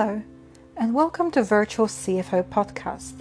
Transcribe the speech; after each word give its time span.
Hello, 0.00 0.22
and 0.76 0.94
welcome 0.94 1.32
to 1.32 1.42
Virtual 1.42 1.88
CFO 1.88 2.44
Podcast, 2.44 3.14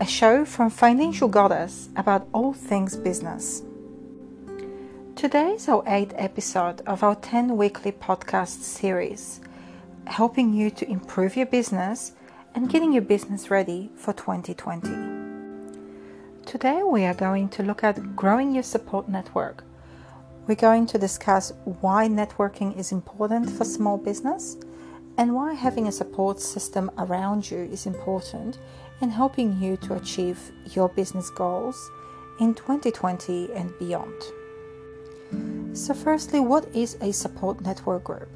a 0.00 0.06
show 0.06 0.44
from 0.44 0.70
Financial 0.70 1.26
Goddess 1.26 1.88
about 1.96 2.28
all 2.32 2.52
things 2.52 2.96
business. 2.96 3.64
Today 5.16 5.54
is 5.54 5.68
our 5.68 5.82
eighth 5.88 6.14
episode 6.16 6.82
of 6.82 7.02
our 7.02 7.16
10 7.16 7.56
weekly 7.56 7.90
podcast 7.90 8.62
series, 8.62 9.40
helping 10.06 10.54
you 10.54 10.70
to 10.70 10.88
improve 10.88 11.36
your 11.36 11.46
business 11.46 12.12
and 12.54 12.70
getting 12.70 12.92
your 12.92 13.02
business 13.02 13.50
ready 13.50 13.90
for 13.96 14.12
2020. 14.12 14.88
Today, 16.46 16.84
we 16.84 17.04
are 17.06 17.14
going 17.14 17.48
to 17.48 17.64
look 17.64 17.82
at 17.82 18.14
growing 18.14 18.54
your 18.54 18.62
support 18.62 19.08
network. 19.08 19.64
We're 20.46 20.54
going 20.54 20.86
to 20.86 20.96
discuss 20.96 21.52
why 21.64 22.06
networking 22.06 22.78
is 22.78 22.92
important 22.92 23.50
for 23.50 23.64
small 23.64 23.98
business 23.98 24.56
and 25.16 25.34
why 25.34 25.54
having 25.54 25.86
a 25.86 25.92
support 25.92 26.40
system 26.40 26.90
around 26.98 27.50
you 27.50 27.58
is 27.58 27.86
important 27.86 28.58
in 29.00 29.10
helping 29.10 29.60
you 29.60 29.76
to 29.76 29.94
achieve 29.94 30.52
your 30.70 30.88
business 30.88 31.30
goals 31.30 31.90
in 32.40 32.54
2020 32.54 33.52
and 33.52 33.72
beyond. 33.78 34.22
So, 35.76 35.94
firstly, 35.94 36.40
what 36.40 36.66
is 36.74 36.96
a 37.00 37.12
support 37.12 37.60
network 37.60 38.04
group? 38.04 38.28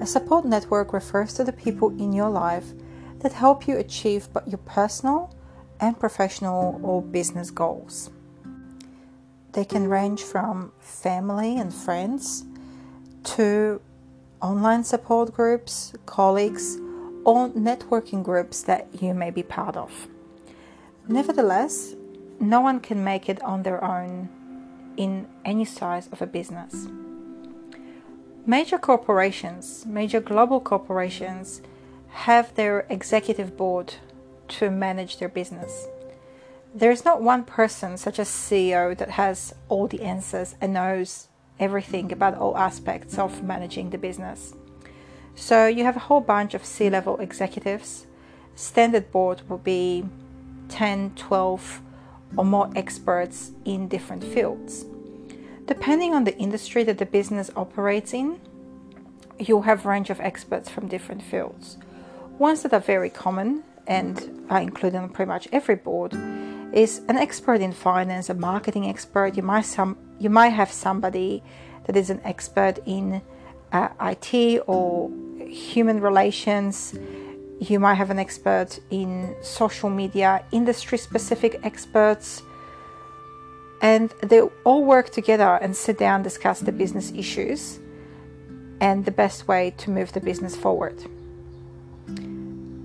A 0.00 0.06
support 0.06 0.44
network 0.44 0.92
refers 0.92 1.34
to 1.34 1.44
the 1.44 1.52
people 1.52 1.90
in 1.98 2.12
your 2.12 2.30
life 2.30 2.72
that 3.20 3.32
help 3.32 3.66
you 3.66 3.76
achieve 3.76 4.32
both 4.32 4.46
your 4.46 4.58
personal 4.58 5.34
and 5.80 5.98
professional 5.98 6.80
or 6.82 7.02
business 7.02 7.50
goals. 7.50 8.10
They 9.52 9.64
can 9.64 9.88
range 9.88 10.22
from 10.22 10.72
family 10.78 11.58
and 11.58 11.72
friends 11.72 12.44
to 13.24 13.80
online 14.40 14.84
support 14.84 15.32
groups, 15.34 15.92
colleagues, 16.06 16.76
or 17.24 17.48
networking 17.50 18.22
groups 18.22 18.62
that 18.62 19.02
you 19.02 19.14
may 19.14 19.30
be 19.30 19.42
part 19.42 19.76
of. 19.76 20.08
Nevertheless, 21.08 21.94
no 22.38 22.60
one 22.60 22.80
can 22.80 23.04
make 23.04 23.28
it 23.28 23.42
on 23.42 23.62
their 23.62 23.82
own 23.84 24.28
in 24.96 25.26
any 25.44 25.64
size 25.64 26.08
of 26.12 26.22
a 26.22 26.26
business. 26.26 26.88
Major 28.46 28.78
corporations, 28.78 29.84
major 29.86 30.20
global 30.20 30.60
corporations, 30.60 31.60
have 32.08 32.54
their 32.54 32.86
executive 32.88 33.56
board 33.56 33.94
to 34.48 34.70
manage 34.70 35.18
their 35.18 35.28
business. 35.28 35.86
There 36.74 36.90
is 36.90 37.04
not 37.04 37.22
one 37.22 37.44
person, 37.44 37.96
such 37.96 38.18
as 38.18 38.28
CEO, 38.28 38.96
that 38.96 39.10
has 39.10 39.54
all 39.68 39.86
the 39.86 40.02
answers 40.02 40.54
and 40.60 40.72
knows 40.72 41.28
everything 41.60 42.10
about 42.12 42.34
all 42.34 42.56
aspects 42.56 43.18
of 43.18 43.42
managing 43.44 43.90
the 43.90 43.98
business. 43.98 44.54
So 45.36 45.66
you 45.66 45.84
have 45.84 45.96
a 45.96 46.00
whole 46.00 46.20
bunch 46.20 46.54
of 46.54 46.64
C 46.64 46.90
level 46.90 47.18
executives. 47.20 48.06
Standard 48.56 49.12
board 49.12 49.42
will 49.48 49.58
be 49.58 50.04
10, 50.68 51.12
12, 51.16 51.82
or 52.36 52.44
more 52.44 52.70
experts 52.74 53.52
in 53.64 53.88
different 53.88 54.24
fields. 54.24 54.84
Depending 55.66 56.14
on 56.14 56.24
the 56.24 56.36
industry 56.36 56.82
that 56.84 56.98
the 56.98 57.06
business 57.06 57.50
operates 57.54 58.12
in, 58.12 58.40
you'll 59.38 59.62
have 59.62 59.86
a 59.86 59.88
range 59.88 60.10
of 60.10 60.20
experts 60.20 60.68
from 60.68 60.88
different 60.88 61.22
fields. 61.22 61.78
Ones 62.38 62.62
that 62.62 62.72
are 62.72 62.80
very 62.80 63.10
common 63.10 63.62
and 63.86 64.46
are 64.50 64.60
included 64.60 64.98
on 64.98 65.08
pretty 65.10 65.28
much 65.28 65.48
every 65.52 65.76
board 65.76 66.12
is 66.72 67.00
an 67.08 67.16
expert 67.16 67.60
in 67.60 67.72
finance, 67.72 68.30
a 68.30 68.34
marketing 68.34 68.88
expert. 68.88 69.36
You 69.36 69.42
might 69.42 69.66
some 69.66 69.96
you 70.18 70.30
might 70.30 70.50
have 70.50 70.70
somebody 70.70 71.42
that 71.86 71.96
is 71.96 72.10
an 72.10 72.20
expert 72.24 72.78
in 72.86 73.22
uh, 73.72 73.88
IT 74.00 74.62
or 74.66 75.10
human 75.46 76.00
relations. 76.00 76.98
You 77.58 77.78
might 77.78 77.94
have 77.94 78.10
an 78.10 78.18
expert 78.18 78.78
in 78.90 79.34
social 79.42 79.90
media, 79.90 80.44
industry 80.52 80.98
specific 80.98 81.60
experts. 81.62 82.42
And 83.82 84.10
they 84.22 84.40
all 84.64 84.84
work 84.84 85.10
together 85.10 85.58
and 85.62 85.74
sit 85.74 85.98
down, 85.98 86.22
discuss 86.22 86.60
the 86.60 86.72
business 86.72 87.12
issues 87.12 87.80
and 88.80 89.04
the 89.04 89.10
best 89.10 89.48
way 89.48 89.74
to 89.78 89.90
move 89.90 90.12
the 90.12 90.20
business 90.20 90.54
forward. 90.54 91.02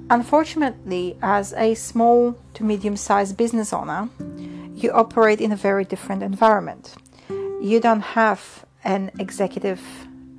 Unfortunately, 0.09 1.17
as 1.23 1.53
a 1.53 1.73
small 1.73 2.37
to 2.53 2.63
medium 2.63 2.95
sized 2.95 3.37
business 3.37 3.73
owner, 3.73 4.07
you 4.75 4.91
operate 4.91 5.41
in 5.41 5.51
a 5.51 5.55
very 5.55 5.83
different 5.83 6.21
environment. 6.21 6.93
You 7.29 7.79
don't 7.79 8.01
have 8.01 8.65
an 8.83 9.09
executive 9.17 9.81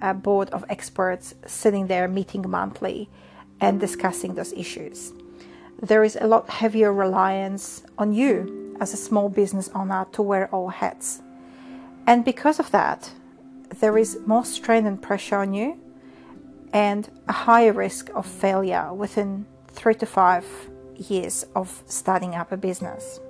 uh, 0.01 0.13
board 0.13 0.51
of 0.51 0.65
experts 0.69 1.35
sitting 1.47 1.89
there 1.89 2.07
meeting 2.07 2.49
monthly 2.49 3.09
and 3.61 3.81
discussing 3.81 4.35
those 4.35 4.53
issues. 4.53 5.13
There 5.83 6.05
is 6.05 6.17
a 6.21 6.29
lot 6.29 6.49
heavier 6.49 6.93
reliance 6.93 7.83
on 7.99 8.13
you 8.13 8.77
as 8.81 8.95
a 8.95 8.97
small 8.97 9.29
business 9.29 9.69
owner 9.75 10.07
to 10.13 10.23
wear 10.23 10.49
all 10.55 10.69
hats. 10.69 11.23
And 12.07 12.25
because 12.25 12.61
of 12.61 12.71
that, 12.71 13.11
there 13.81 13.99
is 13.99 14.17
more 14.27 14.45
strain 14.45 14.87
and 14.87 15.03
pressure 15.03 15.39
on 15.39 15.55
you 15.55 15.81
and 16.73 17.11
a 17.27 17.33
higher 17.33 17.73
risk 17.73 18.11
of 18.15 18.27
failure 18.27 18.95
within 18.95 19.45
three 19.77 19.95
to 19.95 20.07
five 20.07 20.45
years 20.97 21.45
of 21.55 21.83
starting 21.87 22.35
up 22.35 22.51
a 22.51 22.57
business. 22.57 23.21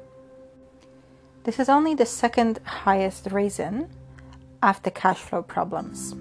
This 1.45 1.59
is 1.59 1.69
only 1.69 1.95
the 1.95 2.07
second 2.07 2.61
highest 2.65 3.31
reason 3.31 3.91
after 4.63 4.91
cash 4.91 5.19
flow 5.19 5.43
problems. 5.43 6.15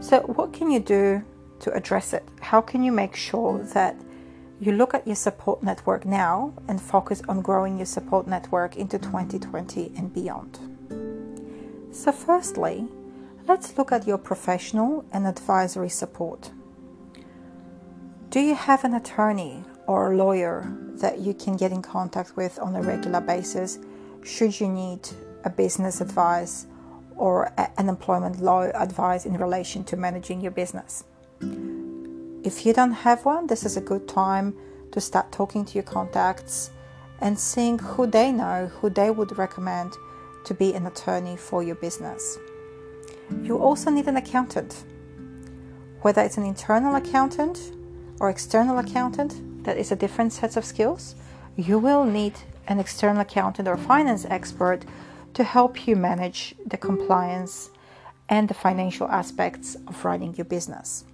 So, 0.00 0.20
what 0.20 0.52
can 0.52 0.70
you 0.70 0.80
do 0.80 1.24
to 1.60 1.72
address 1.72 2.12
it? 2.12 2.24
How 2.40 2.60
can 2.60 2.82
you 2.82 2.92
make 2.92 3.14
sure 3.14 3.58
that 3.74 3.96
you 4.60 4.72
look 4.72 4.94
at 4.94 5.06
your 5.06 5.16
support 5.16 5.62
network 5.62 6.06
now 6.06 6.54
and 6.68 6.80
focus 6.80 7.22
on 7.28 7.42
growing 7.42 7.76
your 7.76 7.86
support 7.86 8.26
network 8.26 8.76
into 8.76 8.98
2020 8.98 9.92
and 9.96 10.12
beyond? 10.12 10.58
So, 11.92 12.12
firstly, 12.12 12.86
let's 13.46 13.76
look 13.78 13.92
at 13.92 14.06
your 14.06 14.18
professional 14.18 15.04
and 15.12 15.26
advisory 15.26 15.88
support. 15.88 16.50
Do 18.30 18.40
you 18.40 18.54
have 18.54 18.84
an 18.84 18.94
attorney 18.94 19.64
or 19.86 20.12
a 20.12 20.16
lawyer 20.16 20.70
that 21.00 21.20
you 21.20 21.32
can 21.32 21.56
get 21.56 21.72
in 21.72 21.80
contact 21.80 22.36
with 22.36 22.58
on 22.58 22.74
a 22.74 22.82
regular 22.82 23.20
basis 23.20 23.78
should 24.24 24.58
you 24.58 24.66
need 24.66 25.08
a 25.44 25.50
business 25.50 26.00
advice 26.00 26.66
or 27.14 27.52
an 27.78 27.88
employment 27.88 28.40
law 28.40 28.62
advice 28.74 29.24
in 29.24 29.38
relation 29.38 29.84
to 29.84 29.96
managing 29.96 30.40
your 30.40 30.50
business? 30.50 31.04
If 32.42 32.66
you 32.66 32.72
don't 32.72 32.92
have 32.92 33.24
one, 33.24 33.46
this 33.46 33.64
is 33.64 33.76
a 33.76 33.80
good 33.80 34.08
time 34.08 34.54
to 34.90 35.00
start 35.00 35.30
talking 35.30 35.64
to 35.64 35.74
your 35.74 35.84
contacts 35.84 36.70
and 37.20 37.38
seeing 37.38 37.78
who 37.78 38.06
they 38.08 38.32
know, 38.32 38.66
who 38.66 38.90
they 38.90 39.10
would 39.10 39.38
recommend 39.38 39.92
to 40.44 40.52
be 40.52 40.74
an 40.74 40.86
attorney 40.86 41.36
for 41.36 41.62
your 41.62 41.76
business. 41.76 42.38
You 43.42 43.58
also 43.58 43.90
need 43.90 44.08
an 44.08 44.16
accountant, 44.16 44.84
whether 46.02 46.22
it's 46.22 46.36
an 46.36 46.44
internal 46.44 46.96
accountant 46.96 47.72
or 48.20 48.30
external 48.30 48.78
accountant, 48.78 49.64
that 49.64 49.76
is 49.76 49.92
a 49.92 49.96
different 49.96 50.32
set 50.32 50.56
of 50.56 50.64
skills. 50.64 51.14
You 51.56 51.78
will 51.78 52.04
need 52.04 52.34
an 52.68 52.78
external 52.78 53.22
accountant 53.22 53.68
or 53.68 53.76
finance 53.76 54.24
expert 54.28 54.84
to 55.34 55.44
help 55.44 55.86
you 55.86 55.96
manage 55.96 56.54
the 56.66 56.76
compliance 56.76 57.70
and 58.28 58.48
the 58.48 58.54
financial 58.54 59.08
aspects 59.08 59.76
of 59.86 60.04
running 60.04 60.34
your 60.34 60.44
business. 60.44 61.04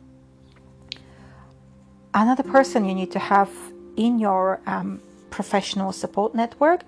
Another 2.14 2.42
person 2.42 2.84
you 2.84 2.94
need 2.94 3.10
to 3.12 3.18
have 3.18 3.50
in 3.96 4.18
your 4.18 4.60
um, 4.66 5.00
professional 5.30 5.92
support 5.92 6.34
network 6.34 6.82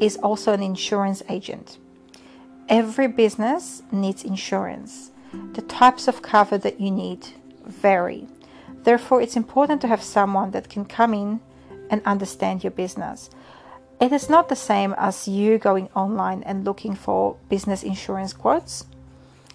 is 0.00 0.16
also 0.18 0.52
an 0.52 0.62
insurance 0.62 1.22
agent. 1.28 1.78
Every 2.68 3.08
business 3.08 3.82
needs 3.92 4.24
insurance. 4.24 5.10
The 5.52 5.62
types 5.62 6.08
of 6.08 6.22
cover 6.22 6.58
that 6.58 6.80
you 6.80 6.90
need 6.90 7.26
vary. 7.66 8.26
Therefore, 8.84 9.20
it's 9.20 9.36
important 9.36 9.80
to 9.80 9.88
have 9.88 10.02
someone 10.02 10.50
that 10.52 10.68
can 10.68 10.84
come 10.84 11.14
in 11.14 11.40
and 11.90 12.02
understand 12.04 12.62
your 12.62 12.70
business. 12.70 13.30
It 14.00 14.12
is 14.12 14.28
not 14.28 14.48
the 14.48 14.56
same 14.56 14.94
as 14.98 15.26
you 15.26 15.58
going 15.58 15.88
online 15.94 16.42
and 16.42 16.64
looking 16.64 16.94
for 16.94 17.36
business 17.48 17.82
insurance 17.82 18.32
quotes. 18.32 18.84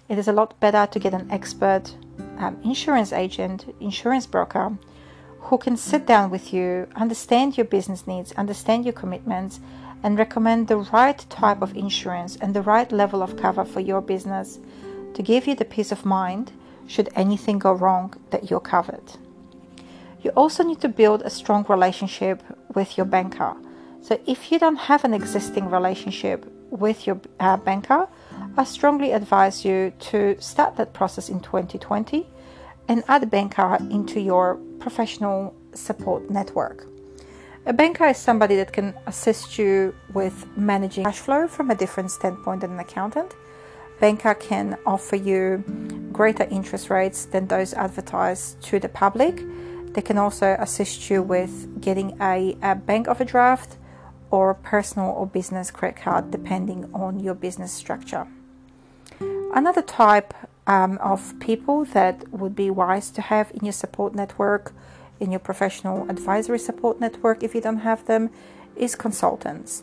It 0.08 0.18
is 0.18 0.26
a 0.26 0.32
lot 0.32 0.58
better 0.58 0.88
to 0.90 0.98
get 0.98 1.14
an 1.14 1.30
expert 1.30 1.94
um, 2.38 2.58
insurance 2.64 3.12
agent, 3.12 3.72
insurance 3.80 4.26
broker 4.26 4.76
who 5.42 5.58
can 5.58 5.76
sit 5.76 6.06
down 6.06 6.30
with 6.30 6.52
you, 6.52 6.88
understand 6.96 7.56
your 7.56 7.66
business 7.66 8.06
needs, 8.06 8.32
understand 8.32 8.84
your 8.84 8.92
commitments, 8.92 9.60
and 10.02 10.18
recommend 10.18 10.66
the 10.66 10.76
right 10.76 11.24
type 11.28 11.62
of 11.62 11.76
insurance 11.76 12.36
and 12.36 12.54
the 12.54 12.62
right 12.62 12.90
level 12.90 13.22
of 13.22 13.36
cover 13.36 13.64
for 13.64 13.80
your 13.80 14.00
business 14.00 14.58
to 15.14 15.22
give 15.22 15.46
you 15.46 15.54
the 15.54 15.64
peace 15.64 15.92
of 15.92 16.04
mind 16.04 16.52
should 16.86 17.08
anything 17.14 17.58
go 17.58 17.72
wrong 17.72 18.14
that 18.30 18.50
you're 18.50 18.60
covered. 18.60 19.12
You 20.22 20.30
also 20.30 20.62
need 20.62 20.80
to 20.80 20.88
build 20.88 21.22
a 21.22 21.30
strong 21.30 21.64
relationship 21.68 22.42
with 22.74 22.96
your 22.96 23.06
banker. 23.06 23.56
So, 24.02 24.20
if 24.26 24.50
you 24.50 24.58
don't 24.58 24.76
have 24.76 25.04
an 25.04 25.14
existing 25.14 25.70
relationship 25.70 26.46
with 26.70 27.06
your 27.06 27.20
uh, 27.38 27.56
banker, 27.56 28.08
I 28.56 28.64
strongly 28.64 29.12
advise 29.12 29.64
you 29.64 29.92
to 30.10 30.40
start 30.40 30.76
that 30.76 30.92
process 30.92 31.28
in 31.28 31.40
2020 31.40 32.26
and 32.88 33.04
add 33.08 33.22
a 33.22 33.26
banker 33.26 33.78
into 33.90 34.20
your 34.20 34.56
professional 34.78 35.54
support 35.74 36.30
network. 36.30 36.86
A 37.66 37.72
banker 37.72 38.06
is 38.06 38.16
somebody 38.16 38.56
that 38.56 38.72
can 38.72 38.94
assist 39.06 39.58
you 39.58 39.94
with 40.14 40.46
managing 40.56 41.04
cash 41.04 41.18
flow 41.18 41.46
from 41.46 41.70
a 41.70 41.74
different 41.74 42.10
standpoint 42.10 42.62
than 42.62 42.72
an 42.72 42.80
accountant. 42.80 43.34
Banker 44.00 44.34
can 44.34 44.78
offer 44.86 45.16
you 45.16 45.62
greater 46.10 46.44
interest 46.44 46.88
rates 46.88 47.26
than 47.26 47.48
those 47.48 47.74
advertised 47.74 48.62
to 48.62 48.78
the 48.80 48.88
public. 48.88 49.44
They 49.92 50.00
can 50.00 50.16
also 50.16 50.56
assist 50.58 51.10
you 51.10 51.22
with 51.22 51.82
getting 51.82 52.16
a, 52.20 52.56
a 52.62 52.74
bank 52.76 53.08
overdraft 53.08 53.76
or 54.30 54.50
a 54.50 54.54
personal 54.54 55.10
or 55.10 55.26
business 55.26 55.70
credit 55.70 56.00
card, 56.00 56.30
depending 56.30 56.88
on 56.94 57.20
your 57.20 57.34
business 57.34 57.72
structure. 57.72 58.26
Another 59.52 59.82
type 59.82 60.32
um, 60.66 60.96
of 60.98 61.38
people 61.38 61.84
that 61.86 62.26
would 62.32 62.54
be 62.54 62.70
wise 62.70 63.10
to 63.10 63.20
have 63.20 63.50
in 63.52 63.64
your 63.64 63.72
support 63.72 64.14
network, 64.14 64.72
in 65.18 65.30
your 65.30 65.40
professional 65.40 66.08
advisory 66.08 66.58
support 66.58 67.00
network, 67.00 67.42
if 67.42 67.54
you 67.54 67.60
don't 67.60 67.78
have 67.80 68.06
them, 68.06 68.30
is 68.76 68.94
consultants. 68.94 69.82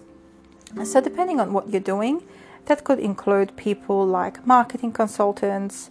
So, 0.83 1.01
depending 1.01 1.39
on 1.39 1.53
what 1.53 1.69
you're 1.69 1.81
doing, 1.81 2.23
that 2.67 2.83
could 2.83 2.99
include 2.99 3.55
people 3.57 4.05
like 4.05 4.45
marketing 4.45 4.91
consultants, 4.91 5.89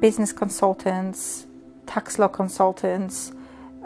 business 0.00 0.32
consultants, 0.32 1.46
tax 1.86 2.18
law 2.18 2.28
consultants, 2.28 3.32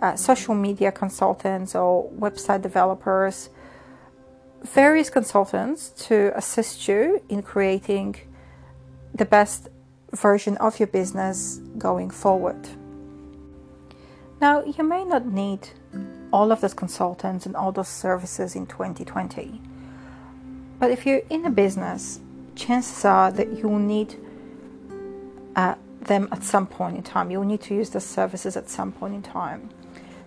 uh, 0.01 0.17
social 0.17 0.55
media 0.55 0.91
consultants, 0.91 1.75
or 1.75 2.11
website 2.13 2.63
developers, 2.63 3.51
various 4.63 5.11
consultants 5.11 5.91
to 5.91 6.33
assist 6.37 6.89
you 6.89 7.23
in 7.29 7.43
creating 7.43 8.17
the 9.15 9.25
best 9.25 9.69
version 10.13 10.57
of 10.59 10.79
your 10.79 10.87
business 10.87 11.61
going 11.79 12.11
forward. 12.11 12.69
Now, 14.41 14.65
you 14.65 14.85
may 14.85 15.05
not 15.05 15.27
need 15.27 15.69
all 16.33 16.51
of 16.51 16.61
those 16.61 16.75
consultants 16.75 17.47
and 17.47 17.55
all 17.57 17.73
those 17.73 17.89
services 17.89 18.57
in 18.57 18.67
2020, 18.67 19.61
but 20.85 20.91
if 20.91 21.07
you're 21.07 21.23
in 21.31 21.47
a 21.47 21.51
business, 21.51 22.21
chances 22.57 23.07
are 23.07 23.33
that 23.33 23.57
you 23.57 23.71
will 23.71 23.79
need 23.79 24.17
uh, 25.57 25.77
them 26.03 26.29
at 26.31 26.43
some 26.43 26.67
point 26.67 26.99
in 26.99 27.03
time. 27.03 27.31
You 27.31 27.39
will 27.39 27.47
need 27.47 27.63
to 27.63 27.75
use 27.75 27.89
the 27.89 28.01
services 28.01 28.55
at 28.55 28.69
some 28.69 28.93
point 28.93 29.15
in 29.15 29.23
time. 29.23 29.71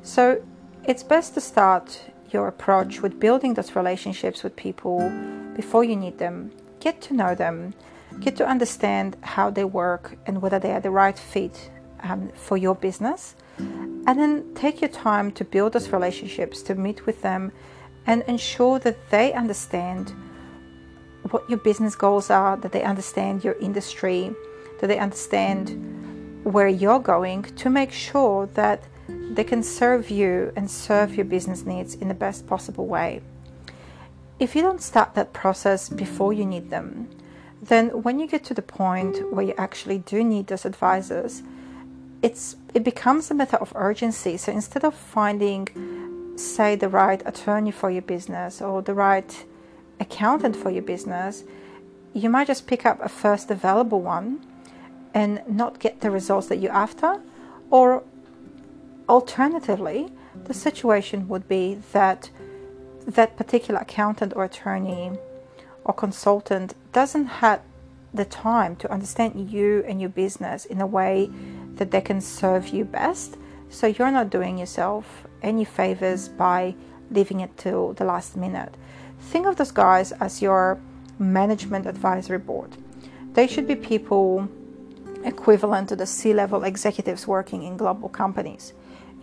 So, 0.02 0.42
it's 0.84 1.04
best 1.04 1.36
to 1.36 1.42
start 1.42 2.02
your 2.32 2.48
approach 2.48 3.04
with 3.04 3.20
building 3.20 3.54
those 3.54 3.76
relationships 3.76 4.42
with 4.42 4.56
people 4.56 4.98
before 5.56 5.84
you 5.84 5.96
need 5.96 6.18
them. 6.18 6.52
Get 6.80 7.02
to 7.02 7.14
know 7.14 7.36
them, 7.36 7.76
get 8.20 8.36
to 8.38 8.48
understand 8.48 9.16
how 9.22 9.52
they 9.52 9.64
work 9.64 10.18
and 10.26 10.42
whether 10.42 10.58
they 10.58 10.72
are 10.72 10.80
the 10.80 10.90
right 10.90 11.20
fit 11.20 11.70
um, 12.02 12.32
for 12.34 12.58
your 12.58 12.74
business. 12.74 13.36
And 13.60 14.18
then 14.20 14.56
take 14.56 14.82
your 14.82 14.90
time 14.90 15.32
to 15.34 15.46
build 15.46 15.74
those 15.74 15.90
relationships, 15.90 16.64
to 16.64 16.74
meet 16.74 17.06
with 17.06 17.22
them, 17.22 17.52
and 18.08 18.24
ensure 18.24 18.80
that 18.80 19.12
they 19.12 19.34
understand 19.34 20.16
what 21.30 21.50
your 21.50 21.60
business 21.60 21.96
goals 21.96 22.30
are, 22.30 22.58
that 22.58 22.72
they 22.72 22.84
understand 22.84 23.44
your 23.44 23.56
industry, 23.60 24.34
that 24.80 24.88
they 24.88 25.00
understand 25.00 26.44
where 26.44 26.68
you're 26.68 27.00
going 27.00 27.44
to 27.44 27.70
make 27.70 27.92
sure 27.92 28.48
that 28.54 28.84
they 29.08 29.44
can 29.44 29.64
serve 29.64 30.10
you 30.10 30.52
and 30.56 30.70
serve 30.70 31.16
your 31.16 31.26
business 31.26 31.66
needs 31.66 31.96
in 31.96 32.08
the 32.08 32.14
best 32.14 32.48
possible 32.48 32.88
way. 32.88 33.22
If 34.40 34.56
you 34.56 34.62
don't 34.62 34.82
start 34.82 35.16
that 35.16 35.34
process 35.34 35.90
before 35.90 36.32
you 36.32 36.46
need 36.46 36.70
them, 36.70 37.10
then 37.62 38.04
when 38.04 38.20
you 38.20 38.28
get 38.28 38.44
to 38.46 38.54
the 38.54 38.62
point 38.62 39.34
where 39.34 39.46
you 39.46 39.54
actually 39.58 39.98
do 40.00 40.24
need 40.24 40.48
those 40.48 40.66
advisors, 40.66 41.42
it's 42.22 42.56
it 42.74 42.84
becomes 42.84 43.32
a 43.32 43.34
matter 43.34 43.58
of 43.58 43.74
urgency. 43.76 44.38
So 44.38 44.52
instead 44.52 44.84
of 44.84 44.94
finding, 44.94 45.68
say, 46.38 46.76
the 46.76 46.90
right 46.90 47.22
attorney 47.26 47.72
for 47.72 47.90
your 47.90 48.04
business 48.04 48.62
or 48.62 48.82
the 48.82 48.94
right 48.94 49.46
accountant 50.00 50.56
for 50.56 50.70
your 50.70 50.84
business, 50.84 51.44
you 52.14 52.30
might 52.30 52.48
just 52.48 52.68
pick 52.68 52.86
up 52.86 53.00
a 53.02 53.10
first 53.10 53.52
available 53.52 54.02
one 54.02 54.46
and 55.14 55.42
not 55.48 55.80
get 55.80 56.02
the 56.02 56.12
results 56.12 56.48
that 56.48 56.58
you're 56.58 56.72
after, 56.72 57.22
or 57.70 58.04
Alternatively, 59.10 60.12
the 60.46 60.54
situation 60.54 61.30
would 61.30 61.48
be 61.48 61.76
that 61.94 62.30
that 63.06 63.38
particular 63.38 63.80
accountant 63.80 64.34
or 64.36 64.44
attorney 64.44 65.12
or 65.86 65.94
consultant 65.94 66.76
doesn't 66.92 67.26
have 67.26 67.62
the 68.14 68.26
time 68.26 68.76
to 68.76 68.92
understand 68.92 69.50
you 69.50 69.84
and 69.88 70.02
your 70.02 70.10
business 70.10 70.66
in 70.66 70.82
a 70.82 70.88
way 70.88 71.30
that 71.76 71.92
they 71.92 72.02
can 72.02 72.20
serve 72.20 72.68
you 72.68 72.84
best. 72.84 73.38
So 73.70 73.88
you're 73.88 74.12
not 74.12 74.30
doing 74.30 74.58
yourself 74.58 75.26
any 75.42 75.64
favors 75.64 76.28
by 76.28 76.76
leaving 77.10 77.40
it 77.40 77.56
till 77.56 77.94
the 77.94 78.04
last 78.04 78.36
minute. 78.36 78.76
Think 79.20 79.46
of 79.46 79.56
those 79.56 79.72
guys 79.72 80.12
as 80.14 80.42
your 80.42 80.80
management 81.20 81.86
advisory 81.86 82.38
board. 82.38 82.72
They 83.34 83.48
should 83.48 83.68
be 83.68 83.76
people 83.76 84.50
equivalent 85.24 85.90
to 85.90 85.96
the 85.96 86.06
C 86.06 86.34
level 86.34 86.64
executives 86.64 87.28
working 87.28 87.64
in 87.64 87.78
global 87.78 88.10
companies. 88.10 88.74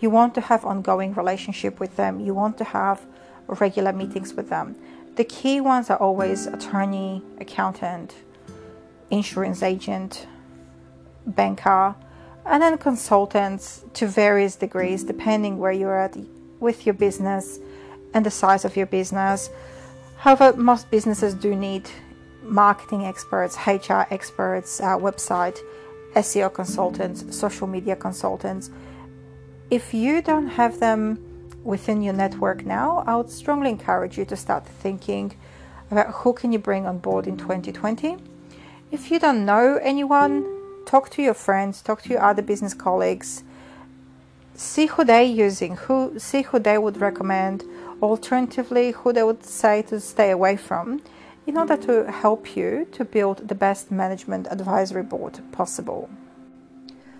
You 0.00 0.10
want 0.10 0.34
to 0.34 0.40
have 0.40 0.64
ongoing 0.64 1.14
relationship 1.14 1.80
with 1.80 1.96
them. 1.96 2.20
You 2.20 2.34
want 2.34 2.58
to 2.58 2.64
have 2.64 3.06
regular 3.48 3.92
meetings 3.92 4.34
with 4.34 4.50
them. 4.50 4.76
The 5.16 5.24
key 5.24 5.60
ones 5.60 5.90
are 5.90 5.96
always 5.96 6.46
attorney, 6.46 7.22
accountant, 7.38 8.14
insurance 9.10 9.62
agent, 9.62 10.26
banker, 11.26 11.94
and 12.44 12.62
then 12.62 12.76
consultants 12.78 13.84
to 13.94 14.06
various 14.06 14.56
degrees 14.56 15.04
depending 15.04 15.58
where 15.58 15.72
you're 15.72 15.98
at 15.98 16.16
with 16.60 16.84
your 16.84 16.94
business 16.94 17.58
and 18.12 18.26
the 18.26 18.30
size 18.30 18.64
of 18.64 18.76
your 18.76 18.86
business. 18.86 19.50
However, 20.24 20.56
most 20.56 20.90
businesses 20.90 21.34
do 21.34 21.54
need 21.54 21.90
marketing 22.42 23.04
experts, 23.04 23.58
HR 23.66 24.04
experts, 24.10 24.80
uh, 24.80 24.96
website, 24.96 25.58
SEO 26.16 26.50
consultants, 26.50 27.36
social 27.36 27.66
media 27.66 27.94
consultants. 27.94 28.70
If 29.68 29.92
you 29.92 30.22
don't 30.22 30.46
have 30.46 30.80
them 30.80 31.18
within 31.62 32.00
your 32.00 32.14
network 32.14 32.64
now, 32.64 33.04
I 33.06 33.16
would 33.16 33.28
strongly 33.28 33.68
encourage 33.68 34.16
you 34.16 34.24
to 34.24 34.34
start 34.34 34.66
thinking 34.66 35.36
about 35.90 36.06
who 36.14 36.32
can 36.32 36.52
you 36.52 36.58
bring 36.58 36.86
on 36.86 37.00
board 37.00 37.26
in 37.26 37.36
2020. 37.36 38.16
If 38.90 39.10
you 39.10 39.18
don't 39.18 39.44
know 39.44 39.78
anyone, 39.82 40.46
talk 40.86 41.10
to 41.10 41.22
your 41.22 41.34
friends, 41.34 41.82
talk 41.82 42.00
to 42.00 42.08
your 42.08 42.22
other 42.22 42.40
business 42.40 42.72
colleagues, 42.72 43.44
see 44.54 44.86
who 44.86 45.04
they're 45.04 45.22
using, 45.22 45.76
who 45.76 46.18
see 46.18 46.40
who 46.40 46.58
they 46.58 46.78
would 46.78 46.96
recommend, 46.96 47.62
alternatively 48.10 48.92
who 48.92 49.12
they 49.12 49.22
would 49.22 49.44
say 49.44 49.82
to 49.82 50.00
stay 50.00 50.30
away 50.30 50.56
from 50.56 51.02
in 51.46 51.58
order 51.58 51.76
to 51.76 52.10
help 52.10 52.56
you 52.56 52.86
to 52.92 53.04
build 53.04 53.48
the 53.48 53.54
best 53.54 53.90
management 53.90 54.46
advisory 54.50 55.02
board 55.02 55.40
possible. 55.52 56.08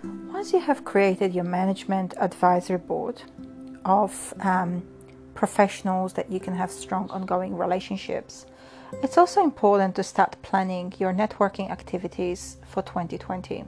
Once 0.03 0.51
you 0.53 0.59
have 0.59 0.83
created 0.83 1.33
your 1.33 1.43
management 1.43 2.13
advisory 2.17 2.77
board 2.77 3.21
of 3.85 4.33
um, 4.41 4.83
professionals 5.33 6.13
that 6.13 6.31
you 6.31 6.39
can 6.39 6.55
have 6.55 6.71
strong 6.71 7.09
ongoing 7.11 7.55
relationships, 7.55 8.45
it's 9.03 9.17
also 9.17 9.43
important 9.43 9.95
to 9.95 10.03
start 10.03 10.35
planning 10.41 10.93
your 10.99 11.13
networking 11.13 11.69
activities 11.69 12.57
for 12.67 12.81
2020. 12.81 13.63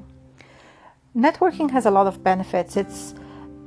Networking 1.15 1.71
has 1.71 1.86
a 1.86 1.91
lot 1.91 2.07
of 2.07 2.24
benefits. 2.24 2.77
It's 2.77 3.15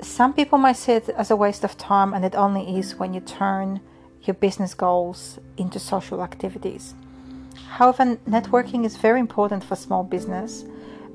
some 0.03 0.33
people 0.33 0.59
might 0.59 0.77
see 0.77 0.93
it 0.93 1.09
as 1.11 1.31
a 1.31 1.37
waste 1.37 1.65
of 1.65 1.77
time, 1.77 2.15
and 2.15 2.25
it 2.25 2.35
only 2.35 2.79
is 2.79 2.97
when 2.97 3.15
you 3.15 3.21
turn 3.21 3.81
your 4.23 4.35
business 4.35 4.75
goals 4.75 5.39
into 5.57 5.79
social 5.79 6.23
activities. 6.23 6.95
However, 7.69 8.17
networking 8.29 8.85
is 8.85 8.97
very 8.97 9.21
important 9.21 9.65
for 9.65 9.77
small 9.77 10.05
business 10.05 10.65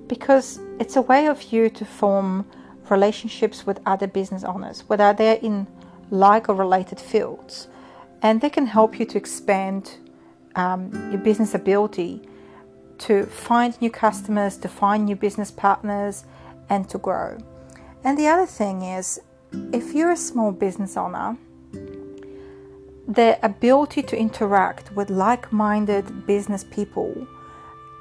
because 0.08 0.60
it's 0.80 0.96
a 0.96 1.02
way 1.02 1.28
of 1.28 1.52
you 1.52 1.70
to 1.70 1.86
form 1.86 2.46
relationships 2.90 3.66
with 3.66 3.80
other 3.86 4.08
business 4.08 4.44
owners, 4.44 4.84
whether 4.88 5.14
they're 5.14 5.40
in 5.42 5.68
like 6.12 6.50
or 6.50 6.56
related 6.56 7.00
fields, 7.00 7.68
and 8.22 8.42
they 8.42 8.50
can 8.50 8.68
help 8.68 9.00
you 9.00 9.06
to 9.06 9.18
expand 9.18 9.98
um, 10.56 10.92
your 11.12 11.20
business 11.22 11.54
ability 11.54 12.22
to 12.98 13.26
find 13.26 13.80
new 13.82 13.90
customers, 13.90 14.58
to 14.58 14.68
find 14.68 15.06
new 15.06 15.16
business 15.16 15.52
partners, 15.52 16.26
and 16.70 16.90
to 16.90 16.98
grow. 16.98 17.38
And 18.06 18.20
the 18.20 18.28
other 18.28 18.46
thing 18.46 18.84
is, 18.84 19.20
if 19.74 19.96
you're 19.96 20.12
a 20.12 20.18
small 20.18 20.52
business 20.52 20.96
owner, 20.96 21.38
the 23.08 23.40
ability 23.44 24.04
to 24.04 24.16
interact 24.16 24.92
with 24.92 25.10
like 25.10 25.52
minded 25.52 26.28
business 26.28 26.64
people 26.64 27.28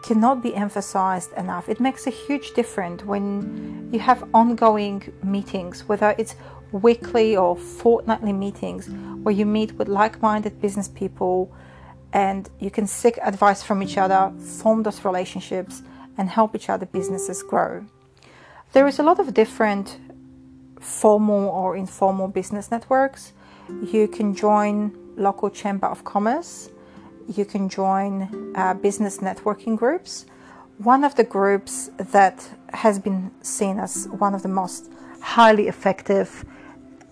cannot 0.02 0.42
be 0.42 0.54
emphasized 0.54 1.32
enough. 1.38 1.70
It 1.70 1.80
makes 1.80 2.06
a 2.06 2.11
huge 2.11 2.52
difference 2.52 3.02
when 3.02 3.88
you 3.90 3.99
have 4.00 4.28
ongoing 4.34 5.11
meetings, 5.23 5.88
whether 5.88 6.14
it's 6.18 6.34
weekly 6.73 7.34
or 7.34 7.56
fortnightly 7.56 8.34
meetings, 8.34 8.90
where 9.23 9.34
you 9.34 9.46
meet 9.46 9.73
with 9.78 9.88
like 9.88 10.20
minded 10.20 10.61
business 10.61 10.88
people 10.88 11.50
and 12.12 12.50
you 12.61 12.70
can 12.70 12.87
seek 12.87 13.18
advice 13.23 13.62
from 13.62 13.82
each 13.82 13.96
other, 13.96 14.30
form 14.38 14.82
those 14.82 15.02
relationships, 15.02 15.82
and 16.18 16.28
help 16.28 16.54
each 16.54 16.68
other 16.68 16.84
businesses 16.84 17.42
grow. 17.42 17.87
There 18.74 18.88
is 18.88 18.98
a 18.98 19.04
lot 19.04 19.20
of 19.20 19.32
different 19.32 20.00
formal 20.80 21.48
or 21.48 21.76
informal 21.76 22.26
business 22.26 22.72
networks. 22.72 23.32
You 23.84 24.08
can 24.08 24.34
join 24.34 24.92
local 25.16 25.48
chamber 25.48 25.86
of 25.86 26.02
commerce. 26.02 26.70
You 27.32 27.44
can 27.44 27.68
join 27.68 28.52
uh, 28.56 28.74
business 28.74 29.18
networking 29.18 29.76
groups. 29.76 30.26
One 30.78 31.04
of 31.04 31.14
the 31.14 31.22
groups 31.22 31.88
that 31.98 32.44
has 32.72 32.98
been 32.98 33.30
seen 33.42 33.78
as 33.78 34.08
one 34.08 34.34
of 34.34 34.42
the 34.42 34.48
most 34.48 34.90
highly 35.20 35.68
effective 35.68 36.44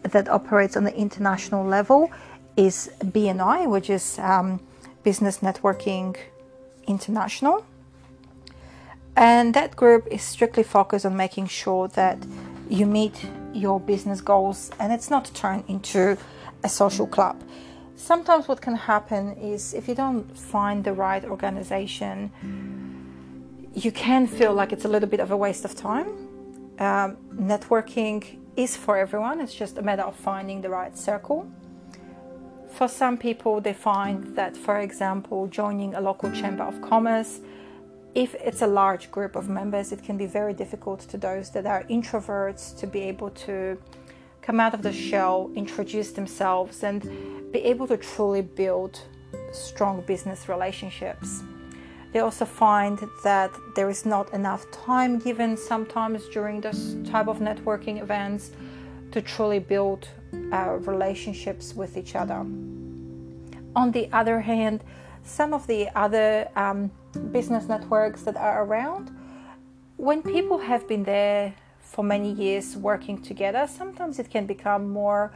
that 0.02 0.28
operates 0.28 0.76
on 0.76 0.82
the 0.82 0.96
international 0.96 1.64
level 1.64 2.10
is 2.56 2.90
BNI, 3.04 3.70
which 3.70 3.88
is 3.88 4.18
um, 4.18 4.58
Business 5.04 5.38
Networking 5.38 6.16
International. 6.88 7.64
And 9.16 9.54
that 9.54 9.76
group 9.76 10.06
is 10.10 10.22
strictly 10.22 10.62
focused 10.62 11.04
on 11.04 11.16
making 11.16 11.48
sure 11.48 11.88
that 11.88 12.18
you 12.68 12.86
meet 12.86 13.26
your 13.52 13.78
business 13.78 14.20
goals 14.20 14.70
and 14.78 14.92
it's 14.92 15.10
not 15.10 15.30
turned 15.34 15.64
into 15.68 16.16
a 16.64 16.68
social 16.68 17.06
club. 17.06 17.42
Sometimes 17.96 18.48
what 18.48 18.60
can 18.60 18.74
happen 18.74 19.36
is 19.36 19.74
if 19.74 19.86
you 19.86 19.94
don't 19.94 20.36
find 20.36 20.82
the 20.82 20.92
right 20.92 21.24
organization, 21.24 22.32
you 23.74 23.92
can 23.92 24.26
feel 24.26 24.54
like 24.54 24.72
it's 24.72 24.84
a 24.84 24.88
little 24.88 25.08
bit 25.08 25.20
of 25.20 25.30
a 25.30 25.36
waste 25.36 25.64
of 25.64 25.76
time. 25.76 26.08
Um, 26.78 27.16
networking 27.34 28.38
is 28.56 28.76
for 28.76 28.96
everyone, 28.96 29.40
it's 29.40 29.54
just 29.54 29.78
a 29.78 29.82
matter 29.82 30.02
of 30.02 30.16
finding 30.16 30.62
the 30.62 30.70
right 30.70 30.96
circle. 30.96 31.50
For 32.70 32.88
some 32.88 33.18
people, 33.18 33.60
they 33.60 33.74
find 33.74 34.34
that, 34.34 34.56
for 34.56 34.80
example, 34.80 35.46
joining 35.46 35.94
a 35.94 36.00
local 36.00 36.32
chamber 36.32 36.64
of 36.64 36.80
commerce 36.80 37.40
if 38.14 38.34
it's 38.34 38.62
a 38.62 38.66
large 38.66 39.10
group 39.10 39.36
of 39.36 39.48
members, 39.48 39.92
it 39.92 40.02
can 40.02 40.16
be 40.18 40.26
very 40.26 40.52
difficult 40.52 41.00
to 41.00 41.16
those 41.16 41.50
that 41.50 41.66
are 41.66 41.84
introverts 41.84 42.76
to 42.78 42.86
be 42.86 43.00
able 43.00 43.30
to 43.30 43.78
come 44.42 44.60
out 44.60 44.74
of 44.74 44.82
the 44.82 44.92
shell, 44.92 45.50
introduce 45.54 46.12
themselves, 46.12 46.82
and 46.82 47.02
be 47.52 47.60
able 47.60 47.86
to 47.86 47.96
truly 47.96 48.42
build 48.42 49.00
strong 49.52 50.02
business 50.02 50.48
relationships. 50.48 51.42
They 52.12 52.18
also 52.18 52.44
find 52.44 52.98
that 53.24 53.50
there 53.74 53.88
is 53.88 54.04
not 54.04 54.34
enough 54.34 54.70
time 54.70 55.18
given 55.18 55.56
sometimes 55.56 56.28
during 56.28 56.60
this 56.60 56.96
type 57.04 57.28
of 57.28 57.38
networking 57.38 58.02
events 58.02 58.50
to 59.12 59.22
truly 59.22 59.58
build 59.58 60.08
uh, 60.52 60.78
relationships 60.80 61.74
with 61.74 61.96
each 61.96 62.14
other. 62.14 62.44
On 63.74 63.90
the 63.92 64.10
other 64.12 64.40
hand, 64.40 64.84
some 65.24 65.54
of 65.54 65.66
the 65.66 65.88
other 65.96 66.48
um, 66.56 66.90
business 67.30 67.66
networks 67.68 68.22
that 68.22 68.36
are 68.36 68.64
around, 68.64 69.10
when 69.96 70.22
people 70.22 70.58
have 70.58 70.88
been 70.88 71.04
there 71.04 71.54
for 71.80 72.02
many 72.04 72.32
years 72.32 72.76
working 72.76 73.20
together, 73.22 73.66
sometimes 73.66 74.18
it 74.18 74.30
can 74.30 74.46
become 74.46 74.90
more 74.90 75.32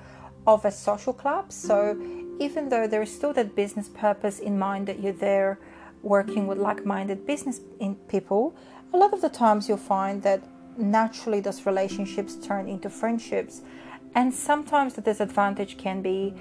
of 0.46 0.64
a 0.64 0.70
social 0.70 1.12
club. 1.12 1.52
So 1.52 1.96
even 2.38 2.68
though 2.68 2.86
there 2.86 3.02
is 3.02 3.14
still 3.14 3.32
that 3.34 3.54
business 3.54 3.88
purpose 3.88 4.38
in 4.38 4.58
mind 4.58 4.86
that 4.88 5.00
you're 5.00 5.12
there 5.12 5.58
working 6.02 6.46
with 6.46 6.58
like-minded 6.58 7.26
business 7.26 7.60
people, 8.08 8.54
a 8.92 8.96
lot 8.96 9.12
of 9.12 9.20
the 9.20 9.28
times 9.28 9.68
you'll 9.68 9.78
find 9.78 10.22
that 10.22 10.42
naturally 10.76 11.40
those 11.40 11.66
relationships 11.66 12.36
turn 12.36 12.68
into 12.68 12.88
friendships. 12.88 13.62
And 14.14 14.32
sometimes 14.32 14.94
the 14.94 15.02
disadvantage 15.02 15.76
can 15.76 16.00
be 16.00 16.34